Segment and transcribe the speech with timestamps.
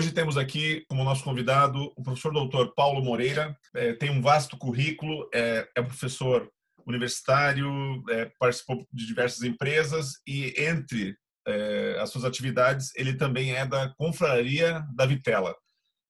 [0.00, 3.54] Hoje temos aqui como nosso convidado o professor doutor Paulo Moreira.
[3.74, 6.50] É, tem um vasto currículo, é, é professor
[6.86, 7.70] universitário,
[8.08, 11.14] é, participou de diversas empresas e entre
[11.46, 15.54] é, as suas atividades ele também é da confraria da Vitela,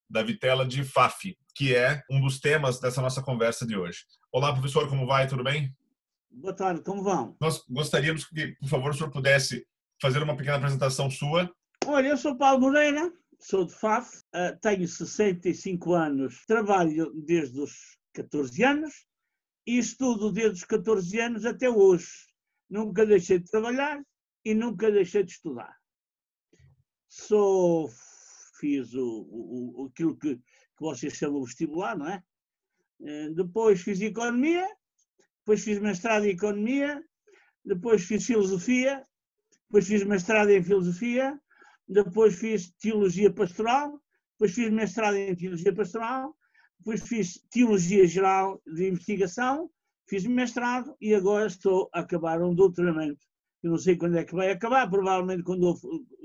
[0.09, 4.05] da Vitela de FAF, que é um dos temas dessa nossa conversa de hoje.
[4.30, 5.27] Olá, professor, como vai?
[5.27, 5.75] Tudo bem?
[6.30, 7.36] Boa tarde, como vão?
[7.41, 9.66] Nós gostaríamos que, por favor, o senhor pudesse
[10.00, 11.50] fazer uma pequena apresentação sua.
[11.86, 17.98] Olha, eu sou Paulo Moreira, sou de Faf, uh, tenho 65 anos, trabalho desde os
[18.12, 19.06] 14 anos
[19.66, 22.10] e estudo desde os 14 anos até hoje.
[22.69, 24.00] Nunca deixei de trabalhar
[24.44, 25.74] e nunca deixei de estudar.
[27.08, 27.91] Sou,
[28.58, 32.22] fiz o, o, aquilo que, que vocês chamam vestibular, não é?
[33.00, 34.69] Uh, depois fiz economia,
[35.38, 37.02] depois fiz mestrado em economia,
[37.64, 39.04] depois fiz filosofia,
[39.66, 41.41] depois fiz mestrado em filosofia,
[41.91, 44.00] depois fiz teologia pastoral,
[44.33, 46.36] depois fiz mestrado em teologia pastoral,
[46.78, 49.69] depois fiz teologia geral de investigação,
[50.08, 53.27] fiz mestrado e agora estou a acabar um doutoramento.
[53.62, 55.74] Eu não sei quando é que vai acabar, provavelmente quando,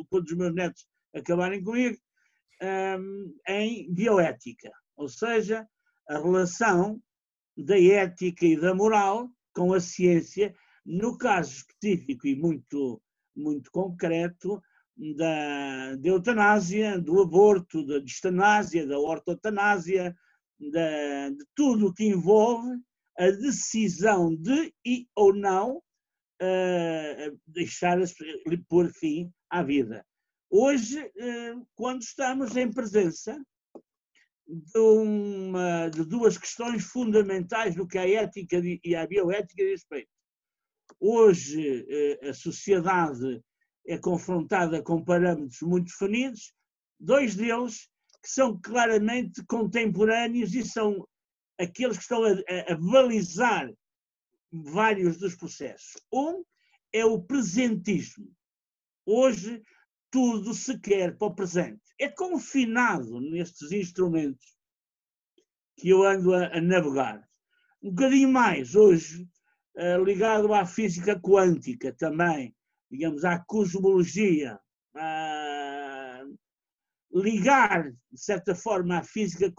[0.09, 1.97] quando os meus netos acabarem comigo,
[2.61, 5.67] um, em bioética, ou seja,
[6.07, 7.01] a relação
[7.57, 10.53] da ética e da moral com a ciência,
[10.85, 13.01] no caso específico e muito,
[13.35, 14.61] muito concreto,
[14.97, 20.15] da, da eutanásia, do aborto, da distanásia, da ortotanásia,
[20.59, 22.79] da, de tudo o que envolve
[23.17, 27.97] a decisão de e ou não uh, deixar
[28.67, 30.05] pôr fim à vida.
[30.49, 33.37] Hoje, uh, quando estamos em presença
[34.47, 40.09] de, uma, de, duas questões fundamentais do que a ética e a bioética diz respeito.
[40.99, 43.41] Hoje, uh, a sociedade
[43.87, 46.53] é confrontada com parâmetros muito definidos,
[46.99, 47.87] dois deles
[48.21, 51.07] que são claramente contemporâneos e são
[51.59, 52.31] aqueles que estão a,
[52.71, 53.71] a, balizar
[54.51, 56.01] vários dos processos.
[56.11, 56.43] Um
[56.91, 58.33] é o presentismo.
[59.05, 59.61] Hoje
[60.09, 61.81] tudo se quer para o presente.
[61.99, 64.55] É confinado nestes instrumentos
[65.77, 67.27] que eu ando a, a navegar.
[67.83, 69.29] Um bocadinho mais hoje,
[69.75, 72.55] uh, ligado à física quântica também,
[72.95, 74.57] digamos, à cosmologia,
[74.95, 76.23] a
[77.13, 79.51] ligar, de certa forma, a física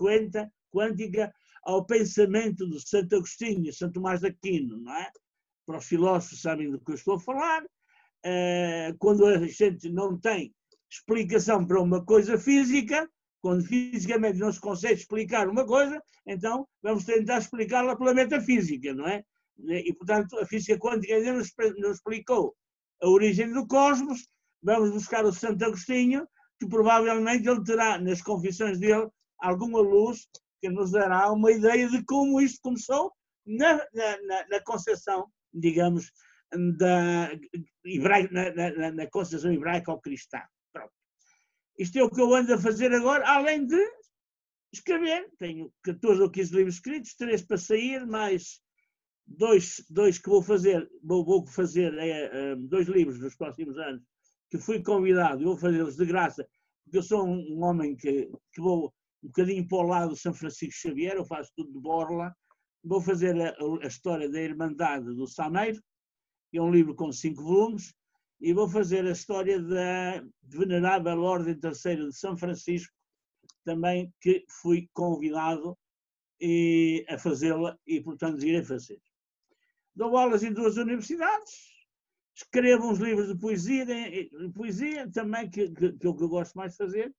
[0.73, 1.33] quântica
[1.63, 5.11] ao pensamento do Santo Agostinho Santo Tomás de Aquino, não é?
[5.67, 7.65] Para os filósofos sabem do que eu estou a falar.
[8.25, 10.55] Eh, quando a gente não tem
[10.91, 13.09] explicação para uma coisa física,
[13.43, 19.07] quando fisicamente não se consegue explicar uma coisa, então vamos tentar explicá-la pela metafísica, não
[19.07, 19.23] é?
[19.59, 21.33] E, portanto, a física quântica ainda
[21.79, 22.55] não explicou
[23.03, 24.27] a origem do cosmos,
[24.63, 26.27] vamos buscar o Santo Agostinho,
[26.59, 29.09] que provavelmente ele terá nas confissões dele
[29.39, 30.27] alguma luz
[30.61, 33.13] que nos dará uma ideia de como isto começou
[33.47, 36.11] na, na, na concepção, digamos,
[36.79, 37.31] da
[37.85, 40.41] hebraica, na, na, na concepção hebraica ou cristã.
[40.73, 40.93] Pronto.
[41.79, 43.81] Isto é o que eu ando a fazer agora, além de
[44.73, 45.31] escrever.
[45.39, 48.61] Tenho 14 ou 15 livros escritos, três para sair, mais
[49.27, 54.03] dois, dois que vou fazer, vou, vou fazer é, é, dois livros nos próximos anos,
[54.51, 56.49] que fui convidado, vou fazê-los de graça,
[56.85, 60.33] porque eu sou um, homem que, que vou um bocadinho para o lado do São
[60.33, 62.33] Francisco Xavier, eu faço tudo de borla,
[62.85, 65.83] vou fazer a, a história da Irmandade do Sameiro,
[66.51, 67.93] que é um livro com cinco volumes,
[68.41, 72.95] e vou fazer a história da Venerável Ordem Terceira de São Francisco,
[73.65, 75.77] também que fui convidado
[76.41, 79.01] e, a fazê-la e, portanto, irei fazer
[79.97, 81.75] dou aulas em duas universidades,
[82.37, 86.29] escrevo uns livros de poesia, de poesia também, que, que, que é o que eu
[86.29, 87.13] gosto mais de fazer,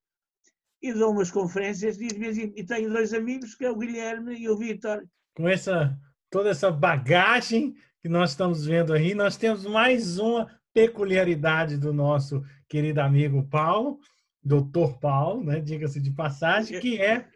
[0.82, 2.08] e dou umas conferências e,
[2.56, 5.04] e tenho dois amigos, que é o Guilherme e o Vitor.
[5.36, 5.98] Com essa,
[6.30, 12.44] toda essa bagagem que nós estamos vendo aí, nós temos mais uma peculiaridade do nosso
[12.70, 14.00] querido amigo Paulo,
[14.44, 17.28] doutor Paulo, né, diga-se de passagem, que é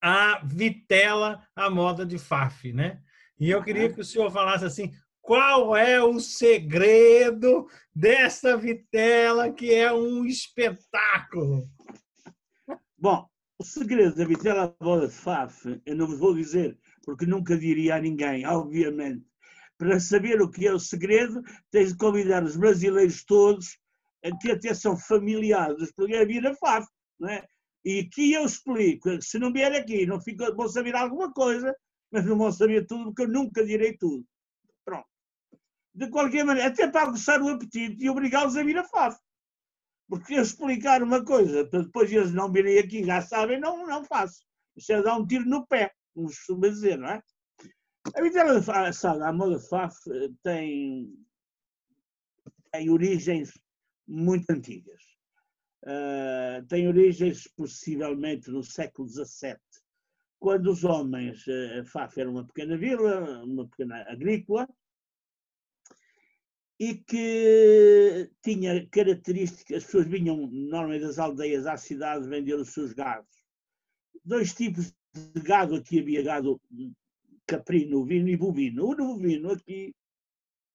[0.00, 3.00] a vitela à moda de Faf, né?
[3.42, 9.74] E eu queria que o senhor falasse assim: qual é o segredo dessa vitela que
[9.74, 11.68] é um espetáculo?
[12.96, 13.28] Bom,
[13.58, 17.96] O segredo da vitela boda de Faf, eu não vos vou dizer, porque nunca diria
[17.96, 19.24] a ninguém, obviamente.
[19.76, 21.42] Para saber o que é o segredo,
[21.72, 23.76] tens de convidar os brasileiros todos,
[24.40, 26.86] que até são familiares dos programas, a vir a Faf.
[27.18, 27.44] Não é?
[27.84, 31.74] E aqui eu explico, se não vier aqui, não fico, vão saber alguma coisa,
[32.12, 34.24] mas não vão saber tudo, porque eu nunca direi tudo.
[34.84, 35.08] Pronto.
[35.94, 39.18] De qualquer maneira, até para aguçar o apetite e obrigá-los a vir a FAF.
[40.08, 44.04] Porque eu explicar uma coisa, para depois eles não virem aqui, já sabem, não, não
[44.04, 44.44] faço.
[44.76, 47.22] Isso é dar um tiro no pé, como costuma dizer, não é?
[48.14, 51.14] A vitela assada à moda FAF eh, tem,
[52.70, 53.52] tem origens
[54.06, 55.02] muito antigas.
[55.84, 59.56] Uh, tem origens possivelmente no século XVII,
[60.42, 64.68] quando os homens, uh, Faf era uma pequena vila, uma pequena agrícola,
[66.80, 72.92] e que tinha características, as pessoas vinham normalmente das aldeias à cidade vender os seus
[72.92, 73.30] gados.
[74.24, 76.60] Dois tipos de gado, aqui havia gado
[77.46, 78.90] caprino, ovino e bovino.
[78.90, 79.94] O bovino aqui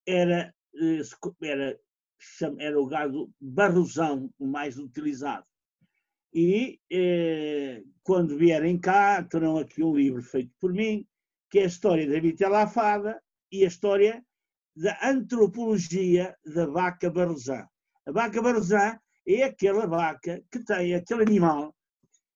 [0.05, 1.01] era, eh,
[1.41, 1.77] era
[2.57, 5.45] era o gado barrosão o mais utilizado.
[6.33, 11.05] E eh, quando vierem cá, terão aqui um livro feito por mim,
[11.49, 13.21] que é a história da vitela fada
[13.51, 14.23] e a história
[14.75, 17.65] da antropologia da vaca barrosã.
[18.05, 21.75] A vaca barrosã é aquela vaca que tem, aquele animal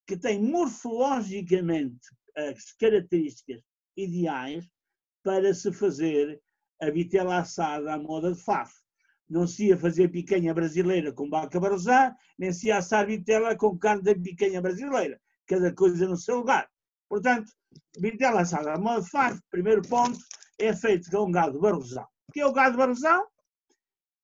[0.07, 3.61] que tem morfologicamente as características
[3.95, 4.67] ideais
[5.23, 6.41] para se fazer
[6.81, 8.80] a vitela assada à moda de Faf
[9.31, 13.77] não se ia fazer picanha brasileira com vaca barrosã, nem se ia assar vitela com
[13.77, 15.19] carne de picanha brasileira.
[15.47, 16.69] Cada coisa no seu lugar.
[17.07, 17.49] Portanto,
[17.97, 20.19] vitela assada modo faz, primeiro ponto,
[20.59, 22.05] é feito com gado barrosão.
[22.27, 23.25] O que é o gado barrosão?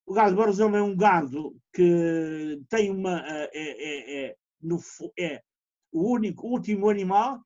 [0.05, 3.25] O gado barrosão é um gado que tem uma.
[3.25, 4.77] É, é, é, no,
[5.17, 5.41] é
[5.89, 7.39] o único, último animal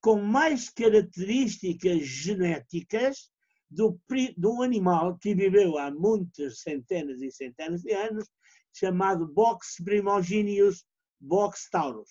[0.00, 3.28] com mais características genéticas
[3.70, 4.00] do,
[4.36, 8.28] do animal que viveu há muitas centenas e centenas de anos,
[8.72, 10.86] chamado Box primogenius
[11.20, 12.10] Box taurus.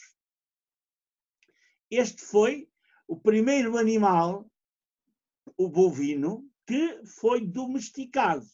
[1.90, 2.70] Este foi
[3.08, 4.50] o primeiro animal,
[5.58, 8.46] o bovino, que foi domesticado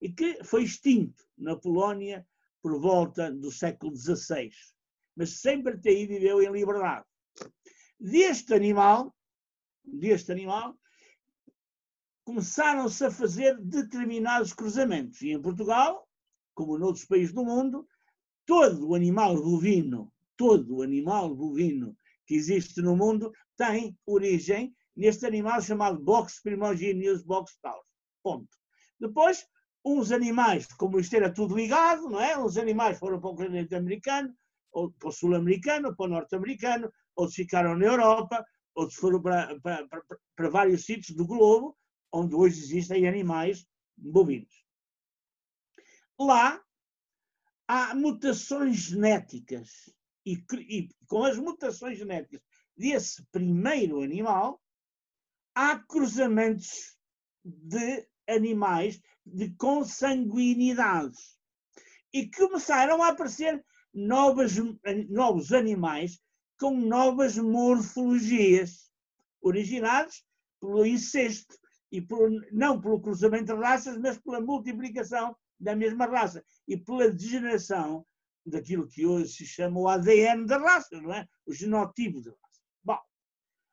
[0.00, 2.26] e que foi extinto na Polónia
[2.60, 4.50] por volta do século XVI,
[5.16, 7.06] mas sempre até aí viveu em liberdade.
[7.98, 9.14] Deste animal,
[9.84, 10.76] deste animal,
[12.24, 15.20] começaram-se a fazer determinados cruzamentos.
[15.22, 16.06] E em Portugal,
[16.54, 17.86] como noutros países do mundo,
[18.46, 21.96] todo o animal bovino, todo o animal bovino
[22.26, 27.86] que existe no mundo tem origem neste animal chamado Box primogenius box taurus.
[28.22, 28.48] Ponto.
[29.00, 29.46] Depois,
[29.84, 32.38] uns animais, como isto era tudo ligado, não é?
[32.38, 34.32] Uns animais foram para o continente americano,
[34.72, 39.58] ou para o sul-americano, ou para o norte-americano, outros ficaram na Europa, outros foram para,
[39.60, 40.02] para, para,
[40.36, 41.76] para vários sítios do globo,
[42.12, 43.66] onde hoje existem animais
[43.96, 44.64] bovinos.
[46.18, 46.62] Lá
[47.66, 49.90] há mutações genéticas
[50.24, 52.40] e, e, com as mutações genéticas
[52.76, 54.62] desse primeiro animal,
[55.54, 56.96] há cruzamentos
[57.44, 61.38] de animais de consanguinidades
[62.12, 64.52] e começaram a aparecer novas,
[65.08, 66.20] novos animais
[66.58, 68.90] com novas morfologias,
[69.40, 70.24] originados
[70.60, 71.58] pelo incesto
[71.92, 77.10] e por, não pelo cruzamento de raças, mas pela multiplicação da mesma raça e pela
[77.10, 78.04] degeneração
[78.46, 81.28] daquilo que hoje se chama o ADN da raça, não é?
[81.46, 82.60] O genotipo da raça.
[82.82, 82.98] Bom,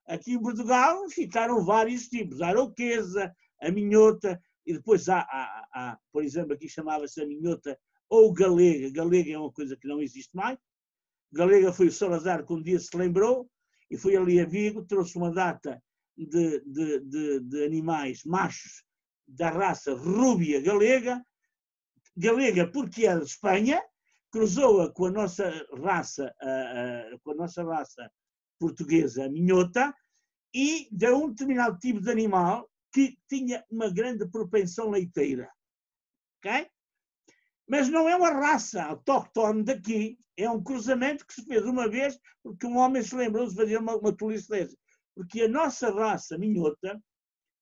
[0.06, 6.00] aqui em Portugal ficaram vários tipos, a aroquesa, a minhota, e depois há, há, há
[6.12, 8.92] por exemplo, aqui chamava-se a minhota ou galega.
[8.92, 10.60] Galega é uma coisa que não existe mais.
[11.32, 13.50] Galega foi o Salazar que um dia se lembrou
[13.90, 15.82] e foi ali a Vigo, trouxe uma data
[16.26, 18.84] de, de, de, de animais machos
[19.28, 21.24] da raça rúbia galega,
[22.18, 23.82] galega porque é de Espanha,
[24.32, 26.34] cruzou-a com a nossa raça,
[27.24, 28.12] com a nossa raça
[28.60, 29.94] portuguesa, a minhota,
[30.54, 35.50] e deu um determinado tipo de animal que tinha uma grande propensão leiteira.
[36.38, 36.68] Ok?
[37.68, 42.20] Mas não é uma raça autóctone daqui, é um cruzamento que se fez uma vez
[42.42, 44.48] porque um homem se lembrou de fazer uma, uma tolice.
[45.20, 46.98] Porque a nossa raça minhota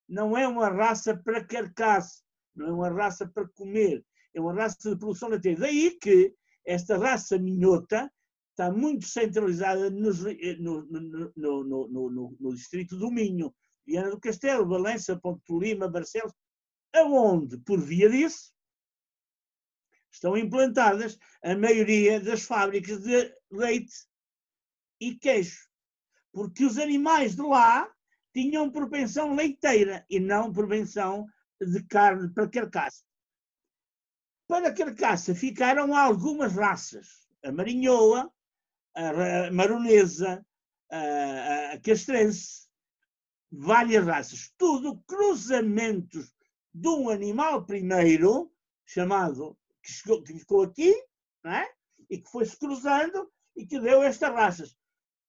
[0.07, 2.21] não é uma raça para carcaça,
[2.55, 5.61] não é uma raça para comer, é uma raça de produção leiteira.
[5.61, 8.13] Daí que esta raça minhota
[8.51, 13.51] está muito centralizada eh, no, no, no, no, no, distrito do Minho,
[13.87, 16.33] Viana do Castelo, Valença, Ponte Lima, Barcelos,
[16.93, 18.53] aonde, por via disso,
[20.11, 23.95] estão implantadas a maioria das fábricas de leite
[25.01, 25.66] e queijo
[26.37, 27.91] porque os animais de lá
[28.31, 31.25] tinham propensão leiteira e não propensão
[31.59, 33.03] de carne para carcaça.
[34.47, 37.27] Para carcaça ficaram algumas raças.
[37.43, 38.31] A marinhoa,
[38.93, 40.45] a maronesa,
[40.91, 42.67] a castrense,
[43.51, 44.53] várias raças.
[44.59, 46.31] Tudo cruzamentos
[46.71, 48.53] de um animal primeiro,
[48.85, 50.93] chamado, que, ficou aqui,
[51.47, 51.65] é?
[52.07, 54.77] e que foi-se cruzando e que deu estas raças.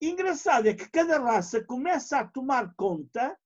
[0.00, 3.36] Engraçado é que cada raça começa a tomar conta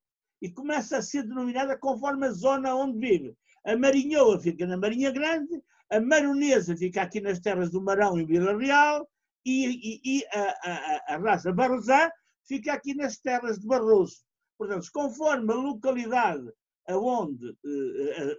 [0.41, 3.37] e começa a ser denominada conforme a zona onde vive.
[3.65, 8.25] A Marinhoa fica na Marinha Grande, a Maronesa fica aqui nas terras do Marão e
[8.25, 9.09] Vila Real
[9.45, 12.11] e, e, e a, a, a, raça Barrosã
[12.47, 14.17] fica aqui nas terras de Barroso.
[14.59, 16.51] Portanto, conforme a localidade
[16.89, 17.57] onde uh,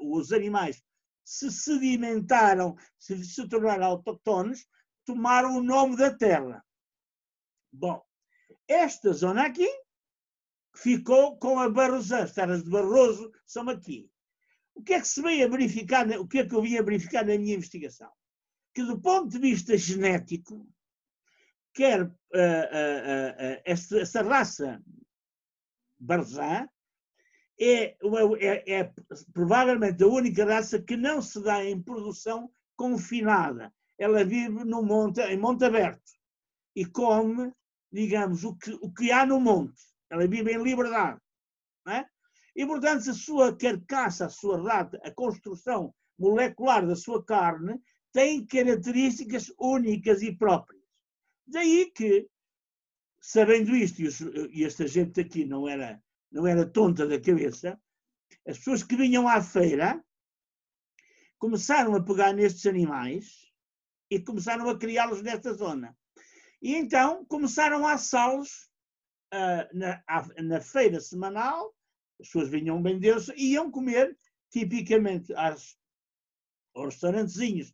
[0.04, 0.84] uh, os animais
[1.24, 4.66] se sedimentaram, se, se tornaram autóctones,
[5.06, 6.64] tomaram o nome da terra.
[7.74, 8.02] Bom,
[8.68, 9.68] esta zona aqui
[10.76, 14.08] ficou com a Barroso, as terras de Barroso são aqui.
[14.76, 16.84] O que é que se veio a verificar, o que é que eu vim a
[16.84, 18.12] verificar na minha investigação?
[18.74, 20.68] Que do ponto de vista genético,
[21.74, 24.82] quer uh, uh, uh, esta, raça
[26.00, 26.68] Barzã
[27.60, 27.96] é,
[28.40, 28.94] é, é,
[29.34, 33.74] provavelmente a única raça que não se dá em produção confinada.
[33.98, 36.12] Ela vive no monte, em monte aberto
[36.76, 37.54] e come
[37.94, 39.80] digamos, o que, o que há no monte.
[40.10, 41.22] Ela vive em liberdade.
[41.88, 42.06] É?
[42.56, 47.80] E, portanto, a sua carcaça, a sua rata, a construção molecular da sua carne
[48.12, 50.82] tem características únicas e próprias.
[51.46, 52.28] Daí que,
[53.22, 54.02] sabendo isto,
[54.52, 57.80] e esta gente aqui não era, não era tonta da cabeça,
[58.48, 60.04] as pessoas que vinham à feira
[61.38, 63.52] começaram a pegar nestes animais
[64.10, 65.96] e começaram a criá-los nesta zona.
[66.64, 68.70] E então começaram a assá-los
[69.34, 70.02] uh, na,
[70.42, 71.76] na, feira semanal,
[72.22, 74.18] as pessoas vinham bem Deus e iam comer
[74.50, 75.78] tipicamente às,
[76.74, 77.74] aos restaurantezinhos.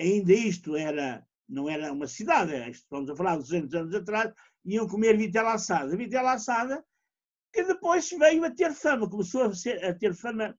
[0.00, 4.32] Ainda isto era, não era uma cidade, estamos a falar de 200 anos atrás,
[4.64, 5.94] iam comer vitela assada.
[5.94, 6.82] Vitela assada
[7.52, 10.58] que depois veio a ter fama, começou a, ser, a ter fama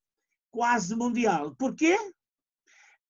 [0.52, 1.56] quase mundial.
[1.56, 1.98] Porquê?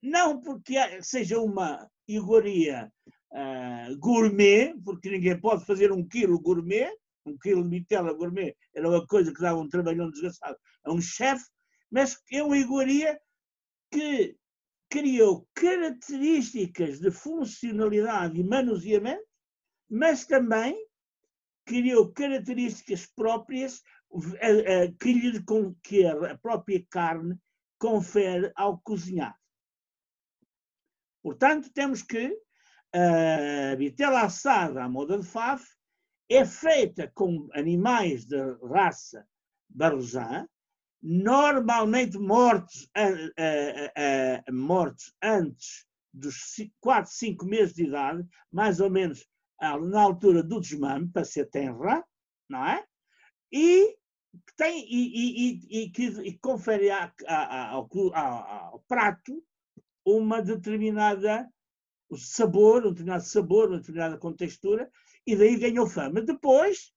[0.01, 2.89] Não porque seja uma iguaria
[3.33, 6.91] uh, gourmet, porque ninguém pode fazer um quilo gourmet,
[7.25, 11.01] um quilo de vitela gourmet era uma coisa que dava um trabalhão desgraçado a um
[11.01, 11.45] chefe,
[11.91, 13.19] mas é uma iguaria
[13.91, 14.35] que
[14.89, 19.23] criou características de funcionalidade e manuseamento,
[19.89, 20.75] mas também
[21.65, 23.81] criou características próprias
[24.99, 25.43] que, lhe,
[25.83, 27.37] que a própria carne
[27.79, 29.35] confere ao cozinhar.
[31.23, 32.37] Portanto, temos que
[32.93, 35.65] a vitela assada à moda de Faf
[36.29, 38.37] é feita com animais de
[38.69, 39.27] raça
[39.69, 40.47] barrosã,
[41.01, 42.89] normalmente mortos,
[44.51, 46.35] mortos antes dos
[46.79, 49.25] 4, 5 meses de idade, mais ou menos
[49.61, 52.03] na altura do desmame, para ser tenra,
[52.49, 52.83] não é?
[53.51, 53.95] E
[54.45, 59.43] que, tem, e, e, e, que confere a, a, ao, ao, prato
[60.05, 61.47] uma determinada
[62.11, 64.91] o sabor, um determinado sabor, uma determinada contextura,
[65.25, 66.21] e daí ganhou fama.
[66.21, 66.91] Depois,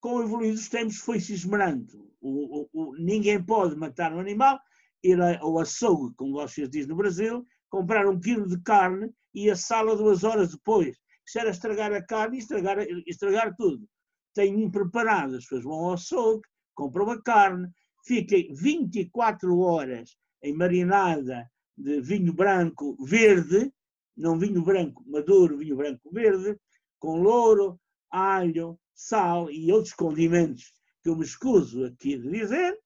[0.00, 2.10] com o evoluir dos tempos, foi-se esmerando.
[2.22, 4.58] O, o, o, ninguém pode matar um animal,
[5.02, 9.94] ir ao açougue, como vocês dizem no Brasil, comprar um quilo de carne e assá-la
[9.94, 10.96] duas horas depois.
[11.26, 13.86] Isso era estragar a carne e estragar, estragar tudo.
[14.34, 17.68] Têm preparado, as pessoas vão ao açougue, compram a carne,
[18.06, 23.70] fica 24 horas em marinada de vinho branco verde,
[24.16, 26.58] não vinho branco maduro, vinho branco verde,
[26.98, 27.80] com louro,
[28.10, 32.78] alho, sal e outros condimentos que eu me escuso aqui de dizer,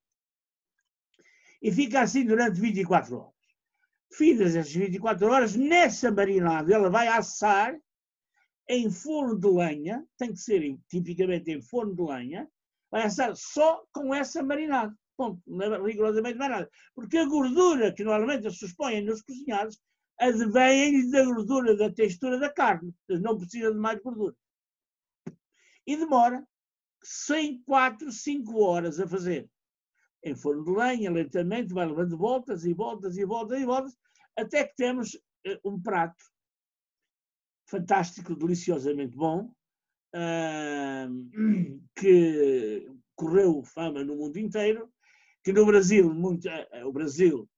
[1.62, 3.34] e fica assim durante 24 horas.
[4.12, 7.78] Fidas essas 24 horas, nessa marinada, ela vai assar
[8.68, 12.48] em forno de lenha, tem que ser tipicamente em forno de lenha,
[12.90, 14.94] vai assar só com essa marinada.
[15.16, 16.70] Ponto, não é rigorosamente mais nada.
[16.94, 19.78] Porque a gordura que normalmente se expõe nos cozinhados
[20.18, 22.94] advém da gordura, da textura da carne.
[23.08, 24.34] Não precisa de mais gordura.
[25.86, 26.46] E demora
[27.02, 29.48] 100, 4, 5 horas a fazer.
[30.22, 33.96] Em forno de lenha, lentamente, vai levando voltas e voltas e voltas e voltas,
[34.36, 36.22] até que temos uh, um prato
[37.66, 39.52] fantástico, deliciosamente bom,
[41.94, 44.90] que correu fama no mundo inteiro,
[45.44, 47.48] que no Brasil, muito, uh, o Brasil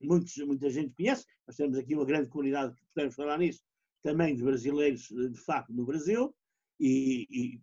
[0.00, 3.62] muitos, muita gente conhece, nós temos aqui uma grande comunidade que podemos falar nisso,
[4.02, 6.34] também de brasileiros, de facto, no Brasil,
[6.78, 7.60] e, e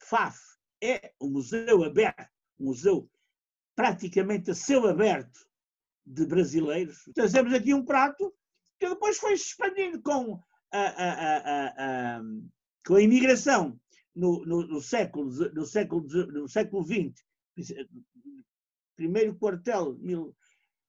[0.00, 0.38] FAF
[0.82, 3.10] é um museu aberto, um museu
[3.74, 5.46] praticamente a céu aberto
[6.04, 7.10] de brasileiros.
[7.14, 8.34] Trazemos aqui um prato
[8.78, 10.40] que depois foi expandindo com
[10.72, 12.20] a, a, a,
[12.86, 13.78] com a imigração
[14.14, 17.22] no, no, no, século, no, século, no século XX,
[18.96, 20.34] primeiro quartel, mil,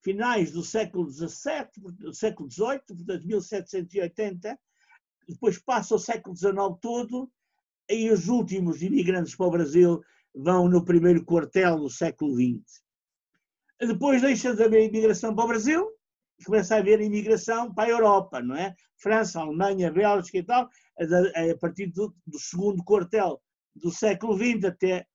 [0.03, 4.59] finais do século XVII, do século XVIII, portanto 1780,
[5.27, 7.29] depois passa o século XIX todo,
[7.89, 10.01] e os últimos imigrantes para o Brasil
[10.35, 12.83] vão no primeiro quartel do século XX.
[13.79, 15.97] Depois deixa de haver imigração para o Brasil
[16.45, 18.75] começa a haver imigração para a Europa, não é?
[18.97, 23.41] França, Alemanha, Bélgica e tal, a partir do, do segundo quartel
[23.75, 25.05] do século XX até,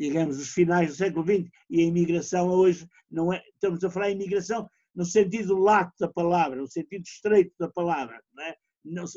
[0.00, 1.50] digamos, os finais do século XX.
[1.68, 6.08] E a imigração hoje não é, estamos a falar em imigração no sentido lato da
[6.08, 8.54] palavra, no sentido estreito da palavra, não é?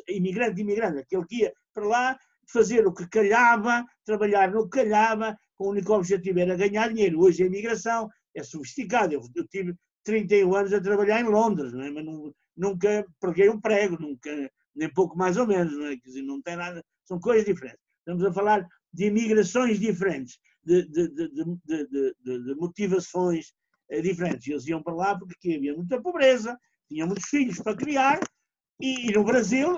[0.09, 2.19] imigrante, imigrante, aquele que ia para lá
[2.51, 7.21] fazer o que calhava, trabalhar no que calhava, com o único objetivo era ganhar dinheiro.
[7.21, 9.13] Hoje a imigração é sofisticada.
[9.13, 9.73] Eu, eu tive
[10.03, 11.89] 31 anos a trabalhar em Londres, não é?
[11.89, 14.29] mas não, nunca preguei um prego, nunca,
[14.75, 15.95] nem pouco mais ou menos, não é?
[15.95, 17.79] Quer dizer, não tem nada, são coisas diferentes.
[17.99, 23.53] Estamos a falar de imigrações diferentes, de, de, de, motivações
[23.89, 24.47] eh, diferentes.
[24.47, 28.19] Eles iam para lá porque havia muita pobreza, tinham muitos filhos para criar,
[28.79, 29.77] e no Brasil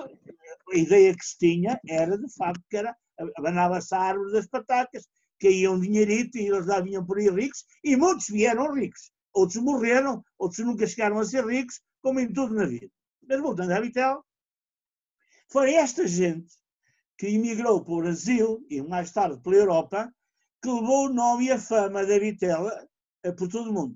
[0.72, 2.96] a ideia que se tinha era de facto que era
[3.36, 5.06] abanava-se a árvore das patacas,
[5.40, 9.10] caía um dinheirito e eles lá vinham por aí ricos, e muitos vieram ricos.
[9.34, 12.90] Outros morreram, outros nunca chegaram a ser ricos, como em tudo na vida.
[13.28, 14.24] Mas voltando à Vitel,
[15.50, 16.54] foi esta gente
[17.18, 20.12] que emigrou para o Brasil e mais tarde pela Europa
[20.66, 22.88] que levou o nome e a fama da Vitela
[23.38, 23.94] por todo o mundo.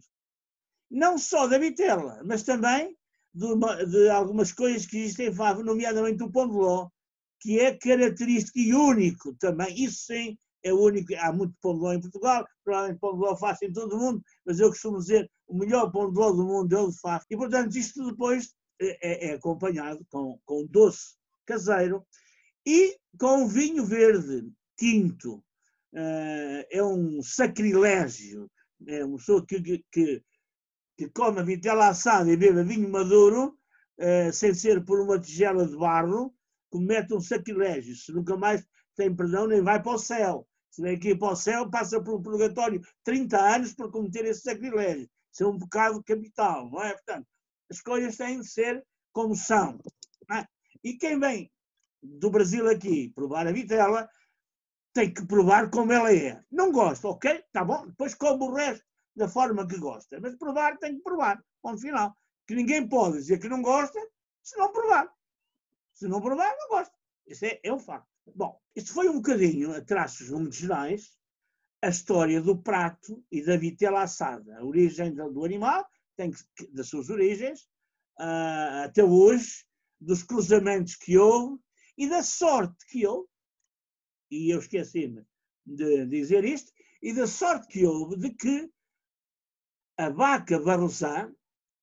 [0.88, 2.96] Não só da Vitela, mas também
[3.34, 6.88] de, uma, de algumas coisas que existem em Favo, nomeadamente o pão de ló,
[7.40, 9.82] que é característico e único também.
[9.82, 11.12] Isso sim é único.
[11.16, 13.98] Há muito pão de ló em Portugal, provavelmente pão de ló faz em todo o
[13.98, 17.00] mundo, mas eu costumo dizer o melhor pão de ló do mundo é o de
[17.00, 17.24] Favo.
[17.28, 22.06] E, portanto, isto depois é, é acompanhado com, com doce caseiro
[22.64, 25.42] e com vinho verde tinto.
[25.92, 28.50] Uh, é um sacrilégio.
[28.86, 30.22] É uma pessoa que, que,
[30.96, 33.58] que come vitela assada e bebe vinho maduro,
[33.98, 36.34] uh, sem ser por uma tigela de barro,
[36.70, 37.94] comete um sacrilégio.
[37.96, 38.64] Se nunca mais
[38.96, 40.46] tem perdão, nem vai para o céu.
[40.70, 44.42] Se vem aqui para o céu, passa por um purgatório 30 anos por cometer esse
[44.42, 45.08] sacrilégio.
[45.32, 46.92] Isso é um pecado capital, não é?
[46.92, 47.26] Portanto,
[47.70, 49.80] as coisas têm de ser como são.
[50.30, 50.44] É?
[50.84, 51.50] E quem vem
[52.02, 54.08] do Brasil aqui provar a vitela,
[54.92, 56.42] tem que provar como ela é.
[56.50, 57.44] Não gosta, ok?
[57.52, 57.86] Tá bom?
[57.86, 60.18] Depois come o resto da forma que gosta.
[60.20, 61.42] Mas provar tem que provar.
[61.62, 62.16] Ponto final.
[62.46, 64.00] Que ninguém pode dizer que não gosta
[64.42, 65.08] se não provar.
[65.94, 66.94] Se não provar, não gosta.
[67.26, 68.08] Isso é, é um facto.
[68.34, 71.16] Bom, isto foi um bocadinho, a traços muito gerais,
[71.82, 74.58] a história do prato e da vitela assada.
[74.58, 77.62] A origem do animal, tem que, das suas origens,
[78.18, 79.64] uh, até hoje,
[80.00, 81.60] dos cruzamentos que houve
[81.96, 83.28] e da sorte que houve,
[84.30, 85.24] e eu esqueci-me
[85.66, 88.70] de dizer isto, e da sorte que houve de que
[89.98, 91.30] a vaca barroçá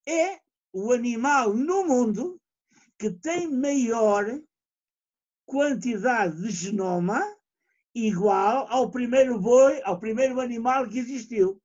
[0.07, 0.39] é
[0.73, 2.41] o animal no mundo
[2.97, 4.25] que tem maior
[5.45, 7.23] quantidade de genoma
[7.93, 11.61] igual ao primeiro boi, ao primeiro animal que existiu.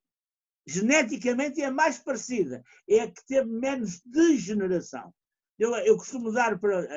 [0.65, 5.13] Geneticamente é mais parecida, é a que teve menos degeneração.
[5.59, 6.87] Eu, eu costumo dar para,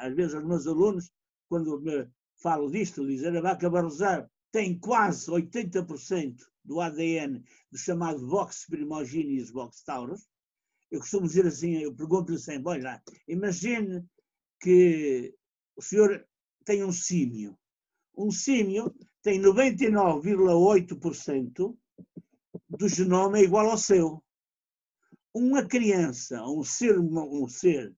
[0.00, 1.10] às vezes, aos meus alunos,
[1.48, 2.08] quando me
[2.44, 9.50] falo disto, dizer a vaca barroçá tem quase 80% do ADN do chamado Vox Primogenes
[9.50, 10.28] Vox Taurus.
[10.90, 14.04] Eu costumo dizer assim, eu pergunto-lhe sempre, olha, imagine
[14.60, 15.34] que
[15.74, 16.22] o senhor
[16.66, 17.58] tem um símio.
[18.14, 21.74] Um símio tem 99,8%
[22.68, 24.22] do genoma igual ao seu.
[25.32, 27.96] Uma criança, um ser, um ser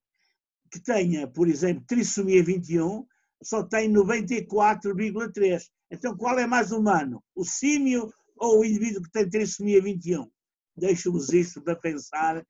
[0.71, 3.05] que tenha, por exemplo, trissomia 21,
[3.47, 5.63] só tem 94,3%.
[5.91, 7.23] Então, qual é mais humano?
[7.35, 10.29] O símio ou o indivíduo que tem trissomia 21?
[10.77, 12.45] Deixa-vos isto para pensar,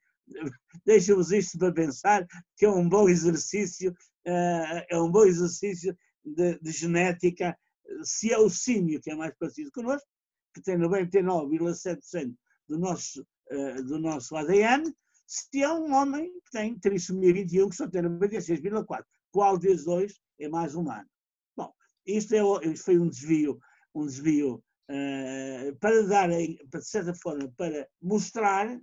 [0.87, 6.59] deixa-vos isto para pensar, que é um bom exercício, eh, é um bom exercício de,
[6.61, 7.57] de genética,
[8.03, 10.09] se é o símio que é mais parecido connosco,
[10.55, 12.35] que tem 99,7%
[12.69, 14.93] do nosso, eh, do nosso ADN,
[15.27, 19.05] se é um homem que tem trissomia 21, que só tem 96,4%.
[19.31, 21.09] Qual desses dois é mais humano?
[21.57, 21.73] Bom,
[22.07, 23.59] isto, é, isto foi um desvio,
[23.95, 28.81] um desvio uh, para dar, de certa forma, para mostrar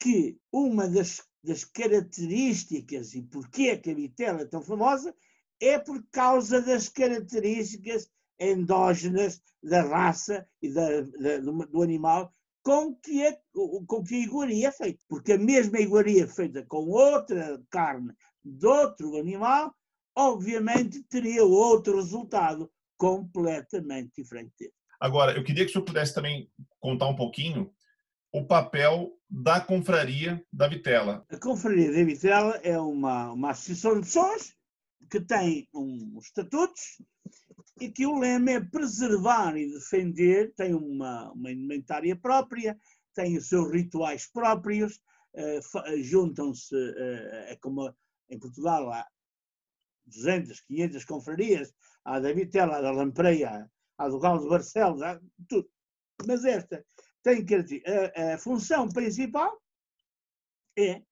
[0.00, 5.14] que uma das, das características e porquê que a vitela é tão famosa
[5.60, 8.08] é por causa das características
[8.38, 12.32] endógenas da raça e da, da, do animal
[12.62, 13.36] com que, a,
[13.86, 15.02] com que a iguaria é feita.
[15.08, 18.12] Porque a mesma iguaria feita com outra carne
[18.44, 19.74] de outro animal,
[20.18, 24.72] obviamente teria outro resultado completamente diferente.
[24.98, 26.50] Agora, eu queria que o senhor pudesse também
[26.80, 27.72] contar um pouquinho
[28.32, 31.24] o papel da confraria da Vitela.
[31.30, 34.52] A confraria da Vitela é uma, uma associação de pessoas
[35.08, 37.00] que tem uns estatutos
[37.80, 42.76] e que o lema é preservar e defender, tem uma, uma indumentária própria,
[43.14, 44.96] tem os seus rituais próprios,
[45.34, 47.94] uh, juntam-se, uh, é como
[48.28, 49.06] em Portugal há
[50.08, 51.72] 200, 500 confrarias,
[52.04, 55.68] há da Vitela, há da Lampreia, há do Galo de Barcelos, há tudo.
[56.26, 56.84] Mas esta
[57.22, 59.60] tem que a, a função principal
[60.78, 61.02] é,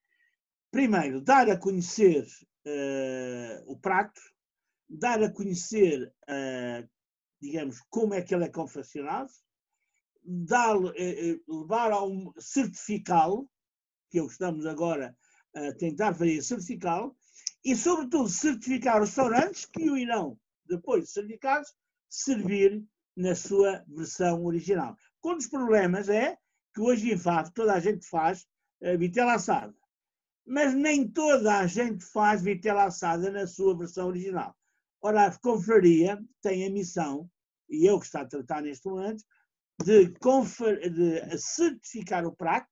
[0.71, 2.25] primeiro, dar a conhecer
[2.67, 4.21] uh, o prato,
[4.89, 6.89] dar a conhecer, uh,
[7.41, 9.31] digamos, como é que ele é confeccionado,
[10.23, 10.93] dar, uh,
[11.49, 13.51] levar a um certificá-lo,
[14.11, 15.17] que é o que estamos agora
[15.55, 17.17] a tentar fazer, certificá-lo,
[17.67, 21.75] e, sobretudo, certificar restaurantes que o irão, depois de certificados,
[22.09, 22.81] servir
[23.17, 24.97] na sua versão original.
[25.25, 26.39] Um dos problemas é
[26.73, 28.47] que hoje em FAF toda a gente faz
[28.83, 29.75] uh, vitela assada,
[30.47, 34.57] mas nem toda a gente faz vitela assada na sua versão original.
[35.03, 37.29] Ora, a confraria tem a missão,
[37.69, 39.25] e eu que está a tratar neste momento,
[39.85, 42.71] de, de certificar o prato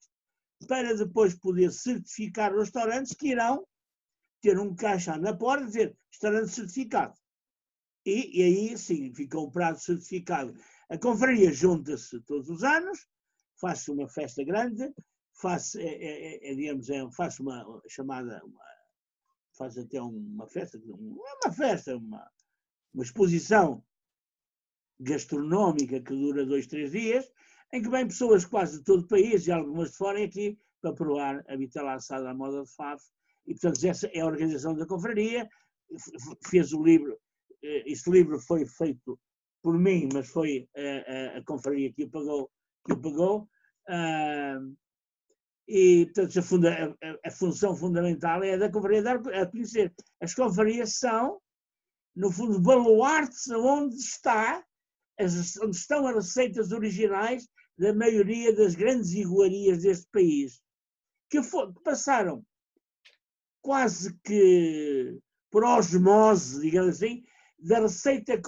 [0.68, 3.66] para depois poder certificar os restaurantes que irão
[4.44, 7.14] ter um caixa na porta dizer restaurante certificado.
[8.04, 10.54] E, e aí sim, fica o prato certificado.
[10.90, 13.08] A confraria junta-se todos os anos,
[13.58, 14.92] faz uma festa grande,
[15.32, 18.60] faz, é, é, é, digamos, é, faz uma chamada, uma,
[19.56, 22.30] faz até uma festa, é uma festa, uma,
[22.92, 23.82] uma exposição
[25.00, 27.32] gastronómica que dura dois, três dias,
[27.72, 30.92] em que vêm pessoas quase de todo o país e algumas de fora aqui para
[30.92, 33.02] provar a vitela assada à moda de Faf.
[33.46, 35.48] E, portanto, essa é a organização da confraria,
[36.48, 37.18] fez o livro,
[37.62, 39.18] eh, este livro foi feito
[39.62, 42.50] por mim, mas foi a, a, a confraria que o pagou.
[42.86, 43.48] Que o pagou.
[45.66, 49.94] E, portanto, a, funda, a, função fundamental é a da confraria dar a conhecer.
[50.20, 51.40] As confrarias são,
[52.14, 54.62] no fundo, baluartes onde está,
[55.62, 60.60] onde estão as receitas originais da maioria das grandes iguarias deste país,
[61.30, 62.44] que, for, que passaram
[63.64, 65.18] quase que
[65.50, 67.24] por osmose, digamos assim,
[67.58, 68.38] da receita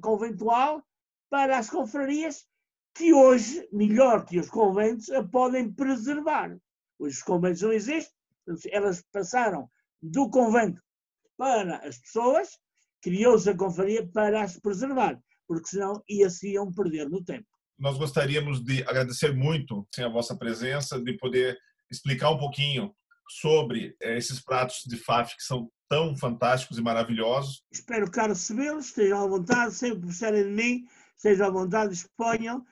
[0.00, 0.82] conventual
[1.30, 2.44] para as confrarias
[2.96, 6.58] que hoje, melhor que os conventos, a podem preservar.
[6.98, 8.12] Hoje os conventos não existem,
[8.72, 9.70] elas passaram
[10.02, 10.82] do convento
[11.38, 12.58] para as pessoas,
[13.00, 17.46] criou-se a confraria para as preservar, porque senão ia-se iam perder no tempo.
[17.78, 21.56] Nós gostaríamos de agradecer muito sim, a vossa presença, de poder
[21.90, 22.92] explicar um pouquinho
[23.40, 27.62] sobre eh, esses pratos de FAF que são tão fantásticos e maravilhosos.
[27.70, 30.84] Espero cá recebê-los, estejam à vontade, sempre precisarem de mim,
[31.16, 32.64] estejam à vontade, exponham.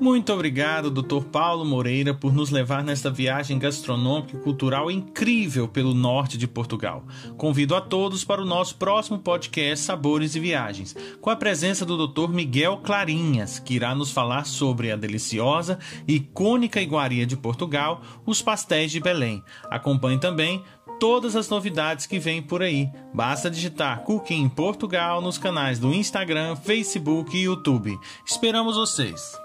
[0.00, 1.24] Muito obrigado, Dr.
[1.30, 7.04] Paulo Moreira, por nos levar nesta viagem gastronômica e cultural incrível pelo norte de Portugal.
[7.36, 12.08] Convido a todos para o nosso próximo podcast Sabores e Viagens, com a presença do
[12.08, 12.28] Dr.
[12.28, 15.78] Miguel Clarinhas, que irá nos falar sobre a deliciosa
[16.08, 19.42] e icônica iguaria de Portugal, os pastéis de Belém.
[19.70, 20.62] Acompanhe também
[20.98, 22.90] todas as novidades que vêm por aí.
[23.14, 27.96] Basta digitar Cooking Portugal nos canais do Instagram, Facebook e YouTube.
[28.26, 29.44] Esperamos vocês!